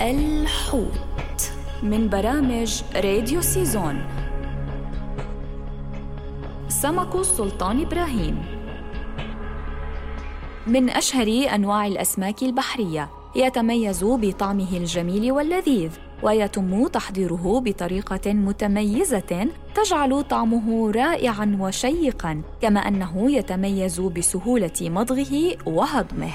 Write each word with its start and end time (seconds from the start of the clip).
الحوت 0.00 1.52
من 1.82 2.08
برامج 2.08 2.82
راديو 2.94 3.40
سيزون. 3.40 4.04
سمك 6.68 7.14
السلطان 7.14 7.80
إبراهيم. 7.80 8.42
من 10.66 10.90
أشهر 10.90 11.26
أنواع 11.54 11.86
الأسماك 11.86 12.42
البحرية 12.42 13.08
يتميز 13.36 14.04
بطعمه 14.04 14.76
الجميل 14.76 15.32
واللذيذ 15.32 15.90
ويتم 16.22 16.86
تحضيره 16.86 17.62
بطريقة 17.64 18.32
متميزة 18.32 19.48
تجعل 19.74 20.22
طعمه 20.22 20.90
رائعا 20.90 21.56
وشيقا 21.60 22.42
كما 22.62 22.80
أنه 22.80 23.30
يتميز 23.30 24.00
بسهولة 24.00 24.78
مضغه 24.80 25.56
وهضمه. 25.66 26.32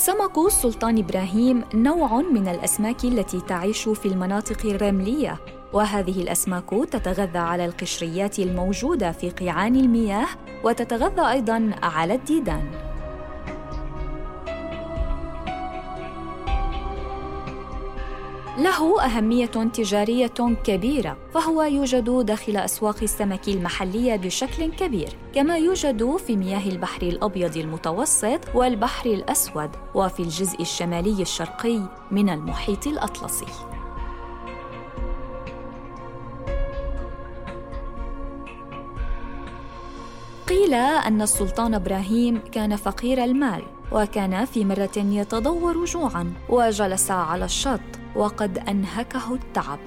سمك 0.00 0.38
السلطان 0.38 0.98
إبراهيم 0.98 1.64
نوع 1.74 2.20
من 2.20 2.48
الأسماك 2.48 3.04
التي 3.04 3.40
تعيش 3.40 3.88
في 3.88 4.06
المناطق 4.06 4.66
الرملية 4.66 5.40
وهذه 5.72 6.22
الأسماك 6.22 6.70
تتغذى 6.90 7.38
على 7.38 7.64
القشريات 7.64 8.38
الموجودة 8.38 9.12
في 9.12 9.30
قيعان 9.30 9.76
المياه 9.76 10.26
وتتغذى 10.64 11.30
أيضا 11.30 11.70
على 11.82 12.14
الديدان. 12.14 12.89
له 18.58 19.04
أهمية 19.04 19.46
تجارية 19.46 20.56
كبيرة، 20.64 21.16
فهو 21.34 21.62
يوجد 21.62 22.26
داخل 22.26 22.56
أسواق 22.56 22.96
السمك 23.02 23.48
المحلية 23.48 24.16
بشكل 24.16 24.72
كبير، 24.72 25.08
كما 25.34 25.58
يوجد 25.58 26.16
في 26.16 26.36
مياه 26.36 26.68
البحر 26.68 27.02
الأبيض 27.02 27.56
المتوسط 27.56 28.40
والبحر 28.54 29.10
الأسود، 29.10 29.70
وفي 29.94 30.20
الجزء 30.20 30.60
الشمالي 30.60 31.22
الشرقي 31.22 31.80
من 32.10 32.30
المحيط 32.30 32.86
الأطلسي. 32.86 33.69
قيل 40.50 40.74
أن 40.74 41.22
السلطان 41.22 41.74
إبراهيم 41.74 42.40
كان 42.52 42.76
فقير 42.76 43.24
المال 43.24 43.62
وكان 43.92 44.44
في 44.44 44.64
مرة 44.64 44.96
يتضور 44.96 45.84
جوعا 45.84 46.32
وجلس 46.48 47.10
على 47.10 47.44
الشط 47.44 47.80
وقد 48.16 48.58
أنهكه 48.58 49.34
التعب. 49.34 49.78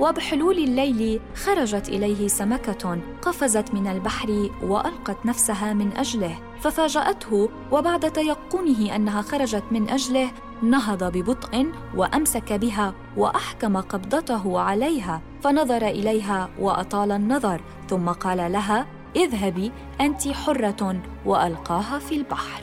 وبحلول 0.00 0.58
الليل 0.58 1.20
خرجت 1.34 1.88
إليه 1.88 2.28
سمكة 2.28 2.98
قفزت 3.22 3.74
من 3.74 3.86
البحر 3.86 4.50
وألقت 4.62 5.26
نفسها 5.26 5.72
من 5.72 5.92
أجله 5.96 6.38
ففاجأته 6.60 7.48
وبعد 7.72 8.12
تيقنه 8.12 8.96
أنها 8.96 9.22
خرجت 9.22 9.64
من 9.70 9.88
أجله 9.88 10.30
نهض 10.62 11.04
ببطء 11.04 11.66
وأمسك 11.96 12.52
بها 12.52 12.94
وأحكم 13.16 13.76
قبضته 13.76 14.60
عليها 14.60 15.20
فنظر 15.42 15.86
إليها 15.86 16.48
وأطال 16.58 17.12
النظر 17.12 17.60
ثم 17.88 18.08
قال 18.08 18.52
لها 18.52 18.86
اذهبي 19.16 19.72
أنت 20.00 20.28
حرة 20.28 21.00
وألقاها 21.26 21.98
في 21.98 22.14
البحر. 22.14 22.62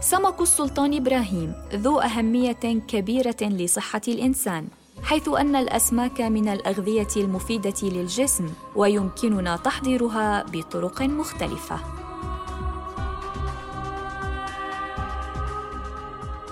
سمك 0.00 0.40
السلطان 0.40 0.96
إبراهيم 0.96 1.54
ذو 1.74 1.98
أهمية 1.98 2.82
كبيرة 2.88 3.36
لصحة 3.42 4.00
الإنسان 4.08 4.68
حيث 5.02 5.28
أن 5.28 5.56
الأسماك 5.56 6.20
من 6.20 6.48
الأغذية 6.48 7.08
المفيدة 7.16 7.74
للجسم 7.82 8.48
ويمكننا 8.76 9.56
تحضيرها 9.56 10.44
بطرق 10.52 11.02
مختلفة. 11.02 11.99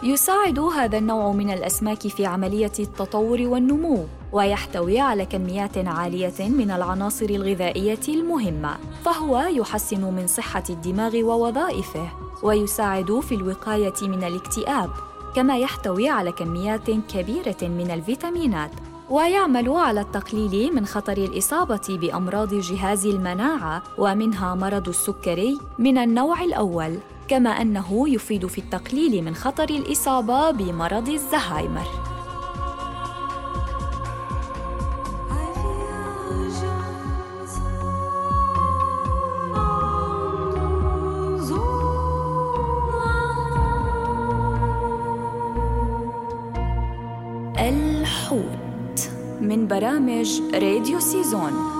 يساعد 0.03 0.59
هذا 0.59 0.99
النوع 0.99 1.33
من 1.33 1.51
الأسماك 1.51 2.09
في 2.09 2.27
عملية 2.27 2.73
التطور 2.79 3.41
والنمو 3.41 4.05
ويحتوي 4.33 5.01
على 5.01 5.27
كميات 5.27 5.79
عالية 5.79 6.49
من 6.49 6.71
العناصر 6.71 7.27
الغذائية 7.27 8.01
المهمة 8.09 8.77
فهو 9.05 9.39
يحسن 9.39 10.05
من 10.05 10.27
صحة 10.27 10.63
الدماغ 10.71 11.17
ووظائفه 11.17 12.09
ويساعد 12.43 13.21
في 13.21 13.35
الوقاية 13.35 13.95
من 14.03 14.25
الاكتئاب 14.25 14.91
كما 15.37 15.59
يحتوي 15.59 16.09
على 16.09 16.33
كميات 16.33 16.91
كبيرة 16.91 17.63
من 17.63 17.91
الفيتامينات 17.91 18.71
ويعمل 19.11 19.69
على 19.71 20.01
التقليل 20.01 20.75
من 20.75 20.87
خطر 20.87 21.17
الإصابة 21.17 21.87
بأمراض 21.89 22.55
جهاز 22.55 23.07
المناعة 23.07 23.83
ومنها 23.99 24.55
مرض 24.55 24.89
السكري 24.89 25.59
من 25.79 25.99
النوع 25.99 26.45
الأول. 26.45 26.99
كما 27.29 27.51
أنه 27.51 28.09
يفيد 28.09 28.47
في 28.47 28.59
التقليل 28.59 29.25
من 29.25 29.35
خطر 29.35 29.69
الإصابة 29.71 30.51
بمرض 30.51 31.09
الزهايمر. 31.09 31.87
الحوت 47.59 49.11
من 49.41 49.67
برامج 49.67 50.41
راديو 50.55 51.01
سيزون. 51.01 51.78